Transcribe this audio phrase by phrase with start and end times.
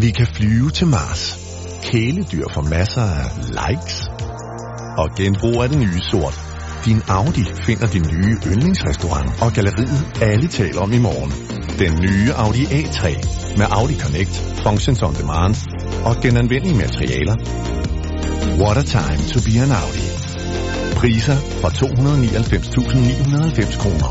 [0.00, 1.38] Vi kan flyve til Mars.
[1.84, 3.26] Kæledyr får masser af
[3.58, 3.96] likes.
[4.98, 6.40] Og genbrug af den nye sort.
[6.84, 11.32] Din Audi finder din nye yndlingsrestaurant og galleriet alle taler om i morgen.
[11.78, 13.02] Den nye Audi A3
[13.58, 14.34] med Audi Connect,
[14.64, 15.54] Functions on Demand
[16.04, 17.36] og genanvendelige materialer.
[18.62, 20.06] What a time to be an Audi.
[21.00, 24.10] Priser fra 299.990 kroner.